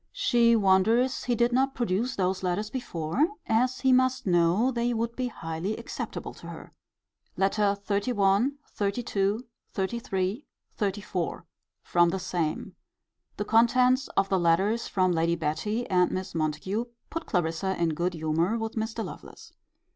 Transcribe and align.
She 0.13 0.55
wonders 0.55 1.25
he 1.25 1.35
did 1.35 1.53
not 1.53 1.75
produce 1.75 2.15
those 2.15 2.41
letters 2.41 2.71
before, 2.71 3.27
as 3.45 3.81
he 3.81 3.93
must 3.93 4.25
know 4.25 4.71
they 4.71 4.95
would 4.95 5.15
be 5.15 5.27
highly 5.27 5.77
acceptable 5.77 6.33
to 6.33 6.47
her. 6.47 6.73
LETTER 7.37 7.77
XXXI. 7.87 8.53
XXXII. 8.75 9.41
XXXIII. 9.77 10.45
XXXIV. 10.79 11.43
From 11.83 12.09
the 12.09 12.17
same. 12.17 12.75
The 13.37 13.45
contents 13.45 14.07
of 14.17 14.27
the 14.27 14.39
letters 14.39 14.87
from 14.87 15.11
Lady 15.11 15.35
Betty 15.35 15.87
and 15.87 16.09
Miss 16.09 16.33
Montague 16.33 16.85
put 17.11 17.27
Clarissa 17.27 17.79
in 17.79 17.89
good 17.89 18.15
humour 18.15 18.57
with 18.57 18.73
Mr. 18.73 19.05
Lovelace. 19.05 19.53